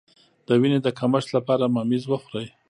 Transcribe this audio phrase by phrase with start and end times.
[0.47, 2.47] د وینې د کمښت لپاره ممیز وخورئ